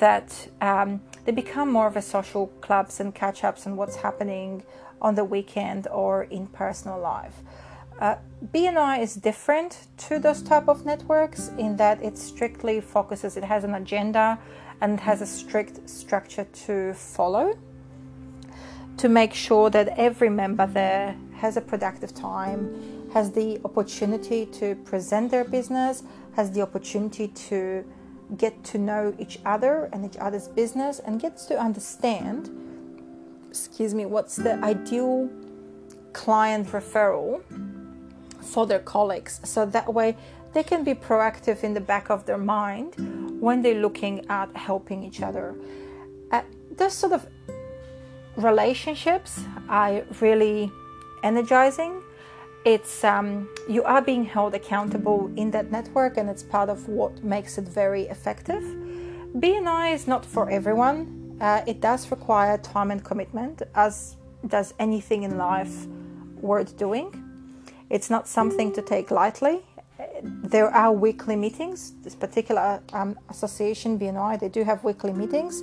that 0.00 0.48
um, 0.60 1.00
they 1.24 1.32
become 1.32 1.70
more 1.70 1.86
of 1.86 1.96
a 1.96 2.02
social 2.02 2.48
clubs 2.60 3.00
and 3.00 3.14
catch 3.14 3.44
ups 3.44 3.66
on 3.66 3.76
what's 3.76 3.96
happening 3.96 4.62
on 5.00 5.14
the 5.14 5.24
weekend 5.24 5.86
or 5.88 6.24
in 6.24 6.46
personal 6.46 6.98
life. 6.98 7.36
Uh, 7.98 8.16
BNI 8.52 9.00
is 9.00 9.14
different 9.14 9.86
to 9.96 10.18
those 10.18 10.42
type 10.42 10.68
of 10.68 10.84
networks 10.84 11.50
in 11.58 11.76
that 11.76 12.02
it 12.02 12.18
strictly 12.18 12.80
focuses, 12.80 13.36
it 13.36 13.44
has 13.44 13.64
an 13.64 13.74
agenda 13.74 14.38
and 14.80 14.94
it 14.94 15.00
has 15.00 15.22
a 15.22 15.26
strict 15.26 15.88
structure 15.88 16.44
to 16.66 16.92
follow 16.94 17.54
to 18.96 19.08
make 19.08 19.34
sure 19.34 19.70
that 19.70 19.88
every 19.98 20.30
member 20.30 20.66
there 20.66 21.16
has 21.36 21.56
a 21.56 21.60
productive 21.60 22.14
time, 22.14 23.08
has 23.12 23.32
the 23.32 23.60
opportunity 23.64 24.46
to 24.46 24.74
present 24.76 25.30
their 25.30 25.44
business, 25.44 26.02
has 26.36 26.50
the 26.52 26.62
opportunity 26.62 27.28
to 27.28 27.84
get 28.36 28.64
to 28.64 28.78
know 28.78 29.14
each 29.18 29.38
other 29.44 29.88
and 29.92 30.04
each 30.04 30.16
other's 30.16 30.48
business 30.48 30.98
and 30.98 31.20
gets 31.20 31.44
to 31.46 31.58
understand 31.58 32.50
excuse 33.48 33.94
me 33.94 34.04
what's 34.04 34.36
the 34.36 34.54
ideal 34.64 35.30
client 36.12 36.66
referral 36.68 37.40
for 38.40 38.66
their 38.66 38.78
colleagues. 38.78 39.40
So 39.44 39.66
that 39.66 39.92
way 39.92 40.16
they 40.54 40.62
can 40.62 40.84
be 40.84 40.94
proactive 40.94 41.64
in 41.64 41.74
the 41.74 41.80
back 41.80 42.10
of 42.10 42.24
their 42.26 42.38
mind 42.38 42.94
when 43.40 43.62
they're 43.62 43.80
looking 43.80 44.24
at 44.28 44.56
helping 44.56 45.02
each 45.02 45.20
other. 45.20 45.54
Uh, 46.30 46.42
those 46.76 46.94
sort 46.94 47.12
of 47.12 47.26
relationships 48.36 49.40
are 49.68 50.04
really 50.20 50.70
energizing 51.22 52.02
it's 52.64 53.04
um, 53.04 53.48
you 53.68 53.82
are 53.84 54.00
being 54.00 54.24
held 54.24 54.54
accountable 54.54 55.30
in 55.36 55.50
that 55.50 55.70
network 55.70 56.16
and 56.16 56.30
it's 56.30 56.42
part 56.42 56.68
of 56.68 56.88
what 56.88 57.22
makes 57.22 57.58
it 57.58 57.64
very 57.64 58.04
effective. 58.04 58.62
Bni 59.36 59.94
is 59.94 60.06
not 60.06 60.24
for 60.24 60.48
everyone. 60.50 61.36
Uh, 61.40 61.62
it 61.66 61.80
does 61.80 62.10
require 62.10 62.56
time 62.58 62.90
and 62.90 63.04
commitment 63.04 63.62
as 63.74 64.16
does 64.46 64.72
anything 64.78 65.24
in 65.24 65.36
life 65.36 65.86
worth 66.40 66.76
doing. 66.76 67.12
It's 67.90 68.08
not 68.08 68.26
something 68.28 68.72
to 68.72 68.82
take 68.82 69.10
lightly. 69.10 69.60
There 70.22 70.68
are 70.68 70.92
weekly 70.92 71.36
meetings. 71.36 71.92
This 72.02 72.14
particular 72.14 72.82
um, 72.92 73.18
association 73.28 73.98
bni 73.98 74.40
they 74.40 74.48
do 74.48 74.64
have 74.64 74.84
weekly 74.84 75.12
meetings. 75.12 75.62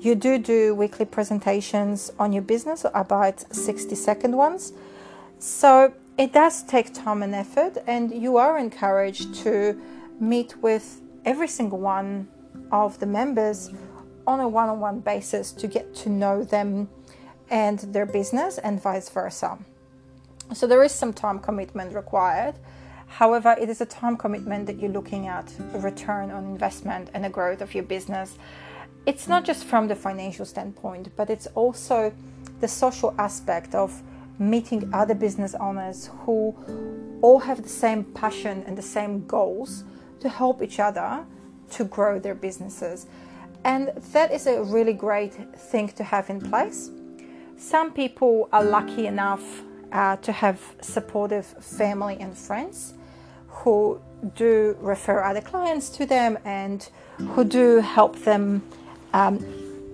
You 0.00 0.16
do 0.16 0.38
do 0.38 0.74
weekly 0.74 1.04
presentations 1.04 2.10
on 2.18 2.32
your 2.32 2.42
business 2.42 2.84
about 2.94 3.40
60 3.54 3.94
second 3.94 4.36
ones. 4.36 4.72
So 5.38 5.92
it 6.22 6.32
does 6.32 6.62
take 6.62 6.94
time 6.94 7.20
and 7.24 7.34
effort, 7.34 7.78
and 7.88 8.12
you 8.12 8.36
are 8.36 8.56
encouraged 8.56 9.34
to 9.34 9.76
meet 10.20 10.56
with 10.62 11.00
every 11.24 11.48
single 11.48 11.80
one 11.80 12.28
of 12.70 13.00
the 13.00 13.06
members 13.06 13.72
on 14.24 14.38
a 14.38 14.46
one 14.46 14.68
on 14.68 14.78
one 14.78 15.00
basis 15.00 15.50
to 15.50 15.66
get 15.66 15.92
to 15.96 16.08
know 16.08 16.44
them 16.44 16.88
and 17.50 17.80
their 17.92 18.06
business, 18.06 18.58
and 18.58 18.80
vice 18.80 19.08
versa. 19.08 19.58
So, 20.54 20.68
there 20.68 20.84
is 20.84 20.92
some 20.92 21.12
time 21.12 21.40
commitment 21.40 21.92
required. 21.92 22.54
However, 23.08 23.56
it 23.60 23.68
is 23.68 23.80
a 23.80 23.86
time 23.86 24.16
commitment 24.16 24.66
that 24.66 24.78
you're 24.78 24.92
looking 24.92 25.26
at 25.26 25.52
a 25.74 25.80
return 25.80 26.30
on 26.30 26.44
investment 26.44 27.10
and 27.14 27.24
the 27.24 27.30
growth 27.30 27.60
of 27.60 27.74
your 27.74 27.84
business. 27.84 28.38
It's 29.06 29.26
not 29.26 29.44
just 29.44 29.64
from 29.64 29.88
the 29.88 29.96
financial 29.96 30.46
standpoint, 30.46 31.08
but 31.16 31.30
it's 31.30 31.48
also 31.48 32.14
the 32.60 32.68
social 32.68 33.12
aspect 33.18 33.74
of 33.74 34.00
meeting 34.38 34.90
other 34.92 35.14
business 35.14 35.54
owners 35.54 36.10
who 36.20 36.54
all 37.22 37.38
have 37.38 37.62
the 37.62 37.68
same 37.68 38.04
passion 38.04 38.64
and 38.66 38.76
the 38.76 38.82
same 38.82 39.26
goals 39.26 39.84
to 40.20 40.28
help 40.28 40.62
each 40.62 40.80
other 40.80 41.24
to 41.70 41.84
grow 41.84 42.18
their 42.18 42.34
businesses. 42.34 43.06
And 43.64 43.92
that 44.12 44.32
is 44.32 44.46
a 44.46 44.62
really 44.62 44.92
great 44.92 45.34
thing 45.56 45.88
to 45.88 46.04
have 46.04 46.30
in 46.30 46.40
place. 46.40 46.90
Some 47.56 47.92
people 47.92 48.48
are 48.52 48.64
lucky 48.64 49.06
enough 49.06 49.62
uh, 49.92 50.16
to 50.16 50.32
have 50.32 50.60
supportive 50.80 51.46
family 51.46 52.16
and 52.18 52.36
friends 52.36 52.94
who 53.48 54.00
do 54.34 54.76
refer 54.80 55.22
other 55.22 55.40
clients 55.40 55.88
to 55.90 56.06
them 56.06 56.38
and 56.44 56.88
who 57.18 57.44
do 57.44 57.78
help 57.80 58.16
them 58.20 58.62
um, 59.12 59.44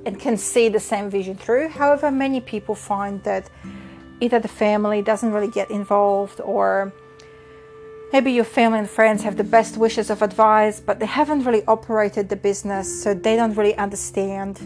and 0.06 0.18
can 0.18 0.36
see 0.36 0.68
the 0.68 0.80
same 0.80 1.10
vision 1.10 1.36
through. 1.36 1.68
However, 1.68 2.10
many 2.10 2.40
people 2.40 2.74
find 2.74 3.22
that 3.24 3.50
either 4.20 4.38
the 4.38 4.48
family 4.48 5.02
doesn't 5.02 5.32
really 5.32 5.50
get 5.50 5.70
involved 5.70 6.40
or 6.40 6.92
maybe 8.12 8.32
your 8.32 8.44
family 8.44 8.78
and 8.78 8.90
friends 8.90 9.22
have 9.22 9.36
the 9.36 9.44
best 9.44 9.76
wishes 9.76 10.10
of 10.10 10.22
advice 10.22 10.80
but 10.80 10.98
they 11.00 11.06
haven't 11.06 11.44
really 11.44 11.64
operated 11.66 12.28
the 12.28 12.36
business 12.36 13.02
so 13.02 13.14
they 13.14 13.36
don't 13.36 13.54
really 13.54 13.76
understand 13.76 14.58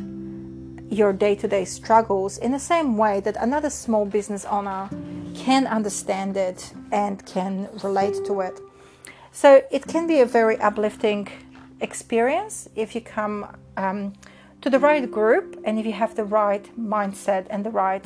your 0.92 1.12
day-to-day 1.12 1.64
struggles 1.64 2.36
in 2.36 2.52
the 2.52 2.58
same 2.58 2.98
way 2.98 3.18
that 3.20 3.36
another 3.36 3.70
small 3.70 4.04
business 4.04 4.44
owner 4.44 4.90
can 5.34 5.66
understand 5.66 6.36
it 6.36 6.74
and 6.92 7.24
can 7.24 7.66
relate 7.82 8.22
to 8.26 8.40
it. 8.42 8.60
So 9.32 9.62
it 9.70 9.86
can 9.86 10.06
be 10.06 10.20
a 10.20 10.26
very 10.26 10.58
uplifting 10.58 11.28
experience 11.80 12.68
if 12.76 12.94
you 12.94 13.00
come 13.00 13.56
um, 13.78 14.12
to 14.60 14.68
the 14.68 14.78
right 14.78 15.10
group 15.10 15.58
and 15.64 15.78
if 15.78 15.86
you 15.86 15.92
have 15.92 16.14
the 16.14 16.24
right 16.24 16.68
mindset 16.78 17.46
and 17.48 17.64
the 17.64 17.70
right 17.70 18.04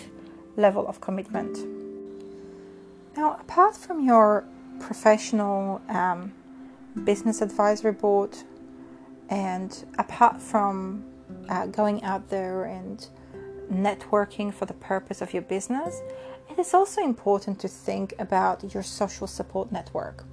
level 0.56 0.86
of 0.86 1.00
commitment. 1.00 1.58
Now, 3.16 3.36
apart 3.40 3.76
from 3.76 4.04
your 4.04 4.44
professional 4.80 5.80
um, 5.88 6.32
business 7.04 7.40
advisory 7.40 7.92
board, 7.92 8.36
and 9.28 9.84
apart 9.98 10.40
from 10.40 11.04
uh, 11.48 11.66
going 11.66 12.02
out 12.04 12.28
there 12.28 12.64
and 12.64 13.06
networking 13.72 14.52
for 14.52 14.66
the 14.66 14.74
purpose 14.74 15.20
of 15.20 15.32
your 15.32 15.42
business, 15.42 16.00
it 16.50 16.58
is 16.58 16.74
also 16.74 17.02
important 17.02 17.58
to 17.60 17.68
think 17.68 18.14
about 18.18 18.72
your 18.72 18.82
social 18.82 19.26
support 19.26 19.72
network. 19.72 20.24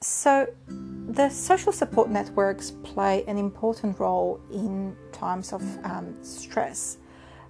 So, 0.00 0.52
the 0.66 1.28
social 1.28 1.72
support 1.72 2.10
networks 2.10 2.72
play 2.82 3.24
an 3.26 3.38
important 3.38 4.00
role 4.00 4.40
in 4.50 4.96
times 5.12 5.52
of 5.52 5.62
um, 5.84 6.16
stress. 6.22 6.98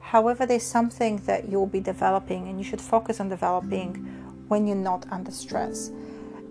However, 0.02 0.44
there's 0.44 0.66
something 0.66 1.16
that 1.24 1.48
you'll 1.48 1.66
be 1.66 1.80
developing 1.80 2.48
and 2.48 2.58
you 2.58 2.64
should 2.64 2.80
focus 2.80 3.20
on 3.20 3.28
developing 3.28 3.94
when 4.48 4.66
you're 4.66 4.76
not 4.76 5.06
under 5.10 5.30
stress. 5.30 5.90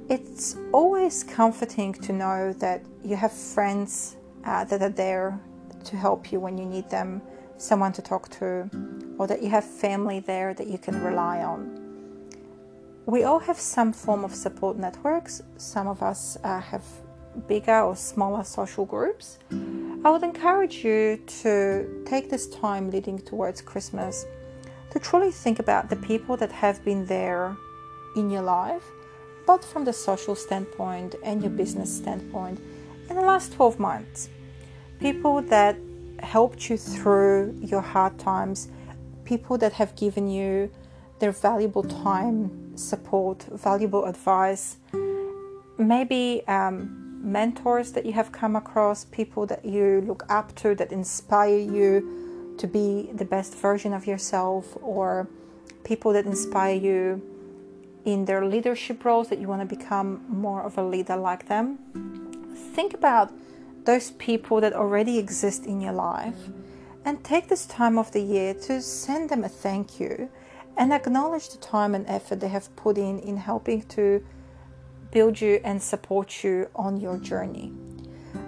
It's 0.09 0.55
always 0.73 1.23
comforting 1.23 1.93
to 1.93 2.11
know 2.13 2.53
that 2.53 2.81
you 3.03 3.15
have 3.15 3.31
friends 3.31 4.15
uh, 4.45 4.63
that 4.63 4.81
are 4.81 4.89
there 4.89 5.39
to 5.83 5.95
help 5.95 6.31
you 6.31 6.39
when 6.39 6.57
you 6.57 6.65
need 6.65 6.89
them, 6.89 7.21
someone 7.57 7.93
to 7.93 8.01
talk 8.01 8.29
to, 8.39 8.69
or 9.17 9.27
that 9.27 9.43
you 9.43 9.49
have 9.49 9.63
family 9.63 10.19
there 10.19 10.53
that 10.53 10.67
you 10.67 10.77
can 10.77 11.01
rely 11.03 11.43
on. 11.43 11.77
We 13.05 13.23
all 13.23 13.39
have 13.39 13.59
some 13.59 13.93
form 13.93 14.23
of 14.23 14.33
support 14.33 14.77
networks. 14.77 15.43
Some 15.57 15.87
of 15.87 16.01
us 16.01 16.37
uh, 16.43 16.59
have 16.59 16.83
bigger 17.47 17.81
or 17.81 17.95
smaller 17.95 18.43
social 18.43 18.85
groups. 18.85 19.37
I 20.03 20.09
would 20.09 20.23
encourage 20.23 20.83
you 20.83 21.21
to 21.43 22.03
take 22.07 22.27
this 22.31 22.47
time 22.47 22.89
leading 22.89 23.19
towards 23.19 23.61
Christmas 23.61 24.25
to 24.89 24.97
truly 24.99 25.31
think 25.31 25.59
about 25.59 25.91
the 25.91 25.95
people 25.95 26.35
that 26.37 26.51
have 26.51 26.83
been 26.83 27.05
there 27.05 27.55
in 28.15 28.31
your 28.31 28.41
life, 28.41 28.83
both 29.45 29.63
from 29.63 29.85
the 29.85 29.93
social 29.93 30.33
standpoint 30.33 31.13
and 31.23 31.43
your 31.43 31.51
business 31.51 31.95
standpoint, 31.95 32.59
in 33.11 33.15
the 33.15 33.21
last 33.21 33.53
12 33.53 33.79
months. 33.79 34.29
People 34.99 35.43
that 35.43 35.77
helped 36.19 36.67
you 36.67 36.77
through 36.77 37.55
your 37.61 37.81
hard 37.81 38.17
times, 38.17 38.69
people 39.23 39.55
that 39.59 39.73
have 39.73 39.95
given 39.95 40.27
you 40.27 40.71
their 41.19 41.31
valuable 41.31 41.83
time, 41.83 42.75
support, 42.75 43.43
valuable 43.53 44.05
advice, 44.05 44.77
maybe 45.77 46.41
um, 46.47 47.00
mentors 47.21 47.91
that 47.93 48.05
you 48.05 48.13
have 48.13 48.31
come 48.31 48.55
across, 48.55 49.05
people 49.05 49.45
that 49.45 49.63
you 49.63 50.01
look 50.01 50.23
up 50.29 50.55
to 50.55 50.75
that 50.75 50.91
inspire 50.91 51.57
you 51.57 52.55
to 52.57 52.67
be 52.67 53.09
the 53.13 53.25
best 53.25 53.55
version 53.55 53.93
of 53.93 54.05
yourself, 54.05 54.77
or 54.81 55.27
people 55.83 56.13
that 56.13 56.25
inspire 56.25 56.75
you 56.75 57.21
in 58.05 58.25
their 58.25 58.45
leadership 58.45 59.05
roles 59.05 59.29
that 59.29 59.39
you 59.39 59.47
want 59.47 59.61
to 59.61 59.75
become 59.75 60.25
more 60.27 60.63
of 60.63 60.77
a 60.77 60.83
leader 60.83 61.15
like 61.15 61.47
them. 61.47 61.77
Think 62.73 62.93
about 62.93 63.31
those 63.85 64.11
people 64.11 64.61
that 64.61 64.73
already 64.73 65.17
exist 65.17 65.65
in 65.65 65.81
your 65.81 65.93
life 65.93 66.49
and 67.05 67.23
take 67.23 67.47
this 67.47 67.65
time 67.65 67.97
of 67.97 68.11
the 68.11 68.21
year 68.21 68.53
to 68.53 68.81
send 68.81 69.29
them 69.29 69.43
a 69.43 69.49
thank 69.49 69.99
you 69.99 70.29
and 70.77 70.93
acknowledge 70.93 71.49
the 71.49 71.57
time 71.57 71.95
and 71.95 72.05
effort 72.07 72.39
they 72.39 72.47
have 72.47 72.73
put 72.75 72.97
in 72.97 73.19
in 73.19 73.37
helping 73.37 73.81
to 73.83 74.23
build 75.11 75.39
you 75.39 75.59
and 75.63 75.81
support 75.81 76.43
you 76.43 76.69
on 76.75 76.99
your 76.99 77.17
journey. 77.17 77.73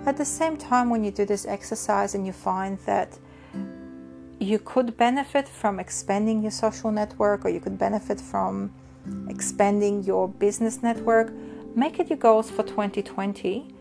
At 0.05 0.17
the 0.17 0.25
same 0.25 0.58
time, 0.58 0.89
when 0.89 1.03
you 1.03 1.12
do 1.12 1.25
this 1.25 1.46
exercise 1.46 2.15
and 2.15 2.25
you 2.25 2.34
find 2.34 2.77
that 2.86 3.17
you 4.39 4.60
could 4.60 4.98
benefit 4.98 5.48
from 5.48 5.79
expanding 5.79 6.41
your 6.41 6.51
social 6.51 6.91
network 6.91 7.46
or 7.46 7.50
you 7.50 7.60
could 7.60 7.77
benefit 7.77 8.20
from 8.20 8.74
expanding 9.29 10.03
your 10.03 10.27
business 10.27 10.82
network, 10.82 11.32
make 11.75 12.00
it 12.00 12.10
your 12.10 12.17
goals 12.17 12.50
for 12.50 12.63
2020 12.63 13.74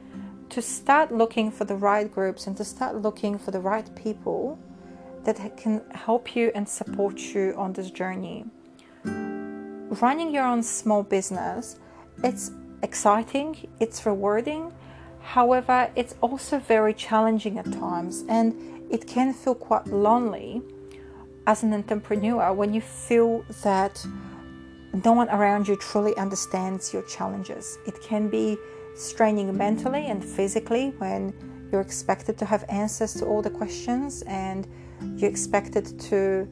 to 0.50 0.62
start 0.62 1.12
looking 1.12 1.50
for 1.50 1.64
the 1.64 1.74
right 1.74 2.12
groups 2.12 2.46
and 2.46 2.56
to 2.56 2.64
start 2.64 2.96
looking 2.96 3.38
for 3.38 3.50
the 3.50 3.60
right 3.60 3.94
people 3.96 4.58
that 5.24 5.56
can 5.56 5.82
help 5.92 6.36
you 6.36 6.52
and 6.54 6.68
support 6.68 7.18
you 7.18 7.54
on 7.56 7.72
this 7.72 7.90
journey. 7.90 8.44
Running 9.04 10.34
your 10.34 10.44
own 10.44 10.62
small 10.62 11.02
business, 11.02 11.78
it's 12.22 12.50
exciting, 12.82 13.68
it's 13.80 14.04
rewarding. 14.04 14.72
However, 15.20 15.90
it's 15.94 16.14
also 16.20 16.58
very 16.58 16.94
challenging 16.94 17.58
at 17.58 17.70
times 17.72 18.24
and 18.28 18.54
it 18.90 19.06
can 19.06 19.32
feel 19.32 19.54
quite 19.54 19.86
lonely 19.86 20.62
as 21.46 21.62
an 21.62 21.72
entrepreneur 21.72 22.52
when 22.52 22.74
you 22.74 22.80
feel 22.80 23.44
that 23.62 24.04
no 25.04 25.12
one 25.12 25.28
around 25.30 25.66
you 25.68 25.76
truly 25.76 26.14
understands 26.16 26.92
your 26.92 27.02
challenges. 27.02 27.78
It 27.86 28.00
can 28.02 28.28
be 28.28 28.58
straining 28.94 29.56
mentally 29.56 30.06
and 30.06 30.22
physically 30.24 30.92
when 30.98 31.32
you're 31.72 31.80
expected 31.80 32.36
to 32.38 32.44
have 32.44 32.64
answers 32.68 33.14
to 33.14 33.24
all 33.24 33.40
the 33.40 33.50
questions 33.50 34.22
and 34.22 34.66
you're 35.16 35.30
expected 35.30 35.98
to 35.98 36.46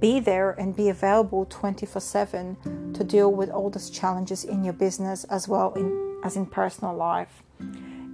be 0.00 0.20
there 0.20 0.52
and 0.52 0.74
be 0.74 0.88
available 0.88 1.46
24 1.46 2.00
7 2.00 2.92
to 2.94 3.04
deal 3.04 3.32
with 3.32 3.50
all 3.50 3.70
those 3.70 3.90
challenges 3.90 4.44
in 4.44 4.64
your 4.64 4.72
business 4.72 5.24
as 5.24 5.48
well 5.48 5.72
in, 5.74 6.20
as 6.24 6.36
in 6.36 6.46
personal 6.46 6.94
life. 6.94 7.42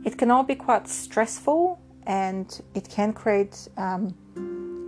It 0.04 0.18
can 0.18 0.30
all 0.30 0.42
be 0.42 0.54
quite 0.54 0.88
stressful 0.88 1.80
and 2.06 2.60
it 2.74 2.88
can 2.88 3.12
create 3.12 3.68
um, 3.76 4.14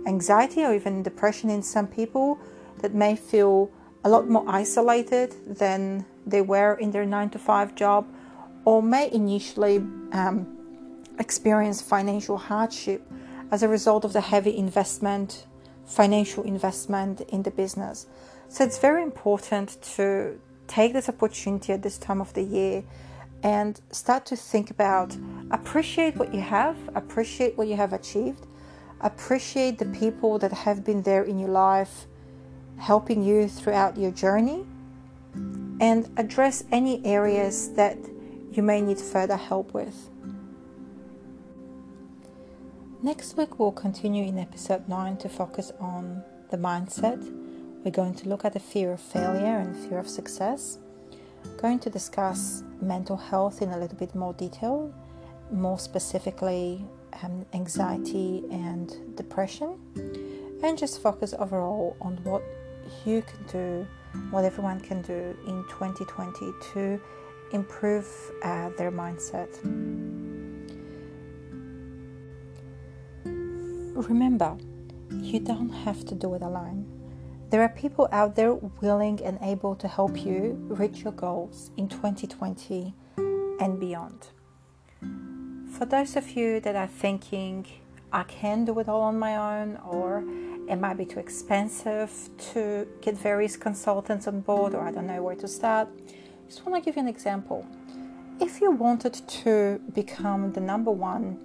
anxiety 0.07 0.63
or 0.63 0.73
even 0.73 1.03
depression 1.03 1.49
in 1.49 1.61
some 1.61 1.87
people 1.87 2.39
that 2.81 2.93
may 2.93 3.15
feel 3.15 3.69
a 4.03 4.09
lot 4.09 4.29
more 4.29 4.45
isolated 4.47 5.35
than 5.45 6.05
they 6.25 6.41
were 6.41 6.75
in 6.75 6.91
their 6.91 7.05
9 7.05 7.29
to 7.31 7.39
5 7.39 7.75
job 7.75 8.07
or 8.65 8.81
may 8.81 9.11
initially 9.11 9.77
um, 10.13 10.47
experience 11.19 11.81
financial 11.81 12.37
hardship 12.37 13.01
as 13.51 13.63
a 13.63 13.67
result 13.67 14.05
of 14.05 14.13
the 14.13 14.21
heavy 14.21 14.55
investment, 14.55 15.45
financial 15.89 16.43
investment 16.43 17.21
in 17.29 17.43
the 17.43 17.51
business. 17.51 18.07
So 18.47 18.63
it's 18.63 18.77
very 18.77 19.03
important 19.03 19.81
to 19.95 20.39
take 20.67 20.93
this 20.93 21.09
opportunity 21.09 21.73
at 21.73 21.81
this 21.81 21.97
time 21.97 22.21
of 22.21 22.33
the 22.33 22.43
year 22.43 22.83
and 23.41 23.79
start 23.91 24.25
to 24.27 24.35
think 24.35 24.69
about 24.69 25.17
appreciate 25.51 26.15
what 26.15 26.33
you 26.33 26.41
have, 26.41 26.77
appreciate 26.95 27.57
what 27.57 27.67
you 27.67 27.75
have 27.75 27.93
achieved, 27.93 28.45
appreciate 29.01 29.79
the 29.79 29.85
people 29.85 30.37
that 30.39 30.51
have 30.51 30.83
been 30.83 31.01
there 31.01 31.23
in 31.23 31.39
your 31.39 31.49
life 31.49 32.05
helping 32.77 33.23
you 33.23 33.47
throughout 33.47 33.97
your 33.97 34.11
journey, 34.11 34.65
and 35.81 36.09
address 36.17 36.63
any 36.71 37.05
areas 37.05 37.73
that 37.73 37.97
you 38.51 38.61
may 38.63 38.81
need 38.81 38.99
further 38.99 39.37
help 39.37 39.73
with. 39.73 40.09
Next 43.01 43.37
week, 43.37 43.59
we'll 43.59 43.71
continue 43.71 44.25
in 44.25 44.37
episode 44.37 44.89
9 44.89 45.15
to 45.19 45.29
focus 45.29 45.71
on 45.79 46.21
the 46.51 46.57
mindset. 46.57 47.17
We're 47.81 47.91
going 47.91 48.13
to 48.15 48.27
look 48.27 48.43
at 48.43 48.51
the 48.51 48.59
fear 48.59 48.91
of 48.91 48.99
failure 48.99 49.57
and 49.57 49.73
fear 49.73 49.99
of 49.99 50.09
success. 50.09 50.79
Going 51.55 51.79
to 51.79 51.89
discuss 51.89 52.61
mental 52.81 53.15
health 53.15 53.61
in 53.61 53.69
a 53.69 53.77
little 53.77 53.97
bit 53.97 54.13
more 54.15 54.33
detail, 54.33 54.93
more 55.49 55.79
specifically, 55.79 56.85
um, 57.23 57.45
anxiety 57.53 58.43
and 58.51 59.15
depression, 59.15 59.79
and 60.61 60.77
just 60.77 61.01
focus 61.01 61.33
overall 61.39 61.95
on 62.01 62.17
what 62.25 62.43
you 63.05 63.21
can 63.21 63.45
do, 63.47 63.87
what 64.29 64.43
everyone 64.43 64.81
can 64.81 65.01
do 65.03 65.37
in 65.47 65.63
2020 65.69 66.51
to 66.73 66.99
improve 67.53 68.05
uh, 68.43 68.71
their 68.77 68.91
mindset. 68.91 69.47
Remember, 74.07 74.57
you 75.11 75.41
don't 75.41 75.69
have 75.69 76.05
to 76.05 76.15
do 76.15 76.33
it 76.33 76.41
alone. 76.41 76.85
There 77.49 77.61
are 77.61 77.69
people 77.69 78.07
out 78.13 78.33
there 78.33 78.53
willing 78.53 79.19
and 79.25 79.37
able 79.41 79.75
to 79.75 79.89
help 79.89 80.23
you 80.23 80.57
reach 80.69 80.99
your 80.99 81.11
goals 81.11 81.71
in 81.75 81.89
2020 81.89 82.93
and 83.59 83.77
beyond. 83.77 84.27
For 85.77 85.85
those 85.85 86.15
of 86.15 86.31
you 86.31 86.61
that 86.61 86.77
are 86.77 86.87
thinking, 86.87 87.67
I 88.13 88.23
can 88.23 88.63
do 88.63 88.79
it 88.79 88.87
all 88.87 89.01
on 89.01 89.19
my 89.19 89.35
own, 89.35 89.77
or 89.85 90.23
it 90.69 90.77
might 90.77 90.95
be 90.95 91.05
too 91.05 91.19
expensive 91.19 92.09
to 92.53 92.87
get 93.01 93.17
various 93.17 93.57
consultants 93.57 94.27
on 94.27 94.39
board, 94.39 94.75
or 94.75 94.87
I 94.87 94.91
don't 94.91 95.07
know 95.07 95.21
where 95.21 95.35
to 95.35 95.47
start, 95.47 95.89
just 96.47 96.65
want 96.65 96.81
to 96.81 96.85
give 96.85 96.95
you 96.95 97.01
an 97.01 97.09
example. 97.09 97.65
If 98.39 98.61
you 98.61 98.71
wanted 98.71 99.15
to 99.43 99.81
become 99.93 100.53
the 100.53 100.61
number 100.61 100.91
one 100.91 101.37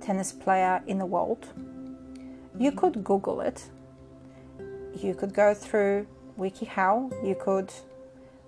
tennis 0.00 0.32
player 0.32 0.82
in 0.88 0.98
the 0.98 1.06
world, 1.06 1.46
you 2.58 2.72
could 2.72 3.02
Google 3.04 3.40
it. 3.40 3.64
You 4.94 5.14
could 5.14 5.34
go 5.34 5.54
through 5.54 6.06
WikiHow. 6.38 7.26
You 7.26 7.34
could 7.34 7.72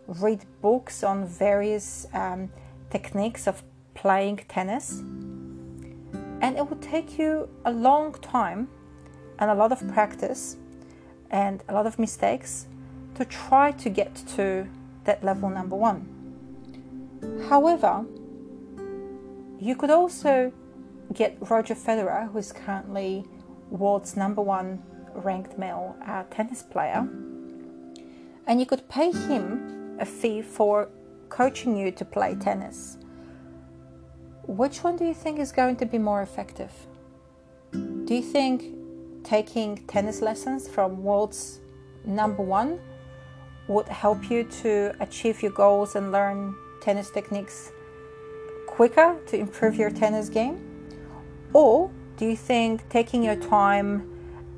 read 0.06 0.44
books 0.60 1.02
on 1.02 1.26
various 1.26 2.06
um, 2.12 2.50
techniques 2.90 3.46
of 3.46 3.62
playing 3.94 4.44
tennis. 4.48 5.00
And 6.40 6.56
it 6.58 6.68
would 6.68 6.82
take 6.82 7.18
you 7.18 7.48
a 7.64 7.72
long 7.72 8.12
time 8.14 8.68
and 9.38 9.50
a 9.50 9.54
lot 9.54 9.72
of 9.72 9.86
practice 9.88 10.56
and 11.30 11.62
a 11.68 11.72
lot 11.72 11.86
of 11.86 11.98
mistakes 11.98 12.66
to 13.14 13.24
try 13.24 13.70
to 13.72 13.88
get 13.88 14.14
to 14.36 14.66
that 15.04 15.24
level 15.24 15.48
number 15.48 15.76
one. 15.76 16.08
However, 17.48 18.04
you 19.58 19.74
could 19.76 19.90
also 19.90 20.52
get 21.12 21.36
Roger 21.48 21.74
Federer, 21.74 22.30
who 22.30 22.38
is 22.38 22.52
currently 22.52 23.24
world's 23.70 24.16
number 24.16 24.42
one 24.42 24.82
ranked 25.14 25.58
male 25.58 25.96
uh, 26.06 26.24
tennis 26.30 26.62
player, 26.62 27.08
and 28.46 28.60
you 28.60 28.66
could 28.66 28.88
pay 28.88 29.10
him 29.10 29.96
a 30.00 30.04
fee 30.04 30.42
for 30.42 30.88
coaching 31.28 31.76
you 31.76 31.90
to 31.92 32.04
play 32.04 32.34
tennis. 32.34 32.98
Which 34.46 34.84
one 34.84 34.96
do 34.96 35.04
you 35.04 35.14
think 35.14 35.38
is 35.38 35.52
going 35.52 35.76
to 35.76 35.86
be 35.86 35.98
more 35.98 36.22
effective? 36.22 36.72
Do 37.72 38.14
you 38.14 38.22
think 38.22 38.64
taking 39.24 39.78
tennis 39.86 40.20
lessons 40.20 40.68
from 40.68 41.02
world's 41.02 41.60
number 42.04 42.42
one 42.42 42.78
would 43.68 43.88
help 43.88 44.30
you 44.30 44.44
to 44.44 44.94
achieve 45.00 45.42
your 45.42 45.52
goals 45.52 45.96
and 45.96 46.12
learn 46.12 46.54
tennis 46.82 47.10
techniques 47.10 47.72
quicker 48.66 49.16
to 49.26 49.38
improve 49.38 49.76
your 49.76 49.90
tennis 49.90 50.28
game? 50.28 50.60
Or 51.54 51.90
do 52.16 52.26
you 52.26 52.36
think 52.36 52.88
taking 52.88 53.22
your 53.22 53.36
time 53.36 54.10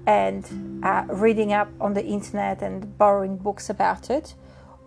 and 0.07 0.81
uh, 0.85 1.05
reading 1.09 1.53
up 1.53 1.69
on 1.81 1.95
the 1.95 2.05
internet 2.05 2.63
and 2.63 2.97
borrowing 2.99 3.37
books 3.37 3.71
about 3.71 4.11
it 4.11 4.35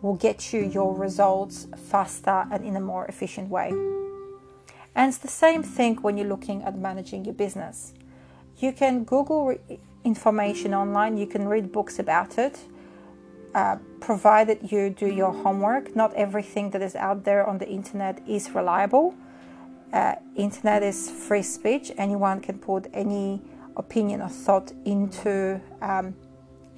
will 0.01 0.15
get 0.15 0.53
you 0.53 0.61
your 0.61 0.95
results 0.95 1.67
faster 1.75 2.45
and 2.51 2.63
in 2.63 2.75
a 2.75 2.79
more 2.79 3.05
efficient 3.05 3.49
way? 3.49 3.69
And 4.95 5.09
it's 5.09 5.17
the 5.17 5.27
same 5.27 5.63
thing 5.63 5.97
when 6.01 6.17
you're 6.17 6.27
looking 6.27 6.63
at 6.63 6.77
managing 6.77 7.25
your 7.25 7.33
business. 7.33 7.93
You 8.57 8.71
can 8.71 9.03
Google 9.03 9.55
information 10.03 10.73
online, 10.73 11.17
you 11.17 11.27
can 11.27 11.47
read 11.47 11.71
books 11.71 11.99
about 11.99 12.37
it, 12.37 12.59
uh, 13.55 13.77
provided 13.99 14.71
you 14.71 14.89
do 14.89 15.07
your 15.07 15.31
homework. 15.31 15.95
Not 15.95 16.13
everything 16.13 16.69
that 16.71 16.81
is 16.81 16.95
out 16.95 17.23
there 17.23 17.45
on 17.47 17.57
the 17.57 17.67
internet 17.67 18.21
is 18.27 18.51
reliable. 18.51 19.15
Uh, 19.91 20.15
internet 20.35 20.83
is 20.83 21.09
free 21.09 21.41
speech. 21.41 21.91
Anyone 21.97 22.41
can 22.41 22.59
put 22.59 22.87
any 22.93 23.41
opinion 23.75 24.21
or 24.21 24.29
thought 24.29 24.71
into 24.85 25.59
um, 25.81 26.13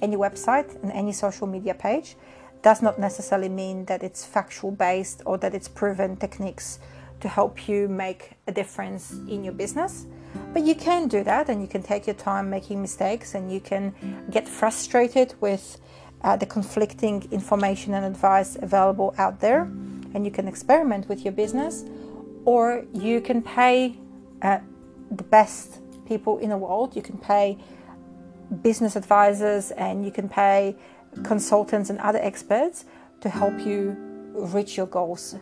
any 0.00 0.16
website 0.16 0.82
and 0.82 0.90
any 0.92 1.12
social 1.12 1.46
media 1.46 1.74
page. 1.74 2.16
Does 2.62 2.80
not 2.80 2.98
necessarily 2.98 3.48
mean 3.48 3.84
that 3.86 4.02
it's 4.02 4.24
factual 4.24 4.70
based 4.70 5.22
or 5.26 5.36
that 5.38 5.54
it's 5.54 5.68
proven 5.68 6.16
techniques 6.16 6.78
to 7.20 7.28
help 7.28 7.68
you 7.68 7.88
make 7.88 8.32
a 8.46 8.52
difference 8.52 9.12
in 9.28 9.44
your 9.44 9.52
business. 9.52 10.06
But 10.52 10.62
you 10.62 10.74
can 10.74 11.08
do 11.08 11.22
that 11.24 11.48
and 11.48 11.60
you 11.60 11.68
can 11.68 11.82
take 11.82 12.06
your 12.06 12.16
time 12.16 12.48
making 12.48 12.80
mistakes 12.80 13.34
and 13.34 13.52
you 13.52 13.60
can 13.60 13.94
get 14.30 14.48
frustrated 14.48 15.34
with 15.40 15.80
uh, 16.22 16.36
the 16.36 16.46
conflicting 16.46 17.28
information 17.30 17.94
and 17.94 18.04
advice 18.04 18.56
available 18.56 19.14
out 19.18 19.40
there 19.40 19.62
and 20.14 20.24
you 20.24 20.30
can 20.30 20.48
experiment 20.48 21.08
with 21.08 21.24
your 21.24 21.32
business 21.32 21.84
or 22.44 22.84
you 22.92 23.20
can 23.20 23.42
pay 23.42 23.96
uh, 24.42 24.58
the 25.10 25.22
best 25.24 25.80
people 26.06 26.38
in 26.38 26.50
the 26.50 26.56
world. 26.56 26.96
You 26.96 27.02
can 27.02 27.18
pay 27.18 27.58
business 28.62 28.96
advisors 28.96 29.70
and 29.72 30.04
you 30.04 30.10
can 30.10 30.28
pay 30.28 30.76
consultants 31.22 31.90
and 31.90 31.98
other 32.00 32.18
experts 32.22 32.84
to 33.20 33.28
help 33.28 33.58
you 33.60 33.96
reach 34.34 34.76
your 34.76 34.86
goals. 34.86 35.36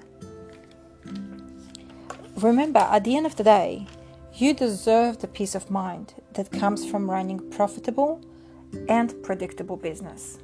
Remember 2.37 2.81
at 2.81 3.05
the 3.05 3.17
end 3.17 3.27
of 3.27 3.37
the 3.37 3.45
day 3.45 3.87
you 4.35 4.55
deserve 4.55 5.19
the 5.19 5.29
peace 5.29 5.55
of 5.55 5.71
mind 5.71 6.15
that 6.35 6.51
comes 6.51 6.89
from 6.89 7.11
running 7.11 7.51
profitable 7.51 8.21
and 8.89 9.21
predictable 9.23 9.77
business 9.77 10.39